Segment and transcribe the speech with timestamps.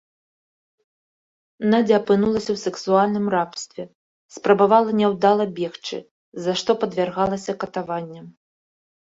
[1.73, 3.83] Надзя апынулася ў сексуальным рабстве,
[4.39, 5.97] спрабавала няўдала бегчы,
[6.47, 8.25] за што падвяргалася катаванням.